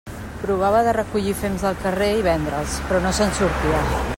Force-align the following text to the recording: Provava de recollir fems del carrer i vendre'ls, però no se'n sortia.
Provava 0.43 0.79
de 0.87 0.95
recollir 0.97 1.35
fems 1.41 1.65
del 1.67 1.77
carrer 1.83 2.09
i 2.21 2.25
vendre'ls, 2.29 2.79
però 2.89 3.03
no 3.05 3.13
se'n 3.19 3.37
sortia. 3.43 3.85